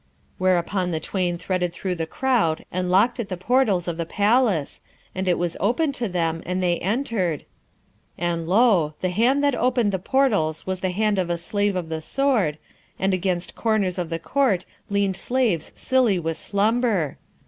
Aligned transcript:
Thereupon 0.39 0.89
the 0.89 0.99
twain 0.99 1.37
threaded 1.37 1.73
through 1.73 1.93
the 1.93 2.07
crowd 2.07 2.65
and 2.71 2.89
locked 2.89 3.19
at 3.19 3.29
the 3.29 3.37
portals 3.37 3.87
of 3.87 3.97
the 3.97 4.05
palace, 4.07 4.81
and 5.13 5.27
it 5.27 5.37
was 5.37 5.55
opened 5.59 5.93
to 5.93 6.09
them 6.09 6.41
and 6.43 6.63
they 6.63 6.79
entered, 6.79 7.45
and 8.17 8.47
lo! 8.47 8.95
the 9.01 9.11
hand 9.11 9.43
that 9.43 9.53
opened 9.53 9.91
the 9.91 9.99
portals 9.99 10.65
was 10.65 10.79
the 10.79 10.89
hand 10.89 11.19
of 11.19 11.29
a 11.29 11.37
slave 11.37 11.75
of 11.75 11.89
the 11.89 12.01
Sword, 12.01 12.57
and 12.97 13.13
against 13.13 13.53
corners 13.53 13.99
of 13.99 14.09
the 14.09 14.17
Court 14.17 14.65
leaned 14.89 15.17
slaves 15.17 15.71
silly 15.75 16.17
with 16.17 16.35
slumber. 16.37 17.19